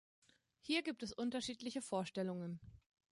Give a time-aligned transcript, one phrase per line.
[0.61, 2.59] Hier gibt es unterschiedliche Vorstellungen.